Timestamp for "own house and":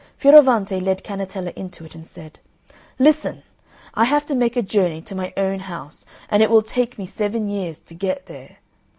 5.37-6.41